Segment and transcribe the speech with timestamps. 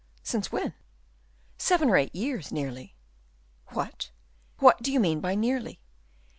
[0.23, 0.73] "Since when?"
[1.59, 2.95] "Seven or eight years, nearly."
[3.67, 4.09] "What
[4.81, 5.79] do you mean by nearly?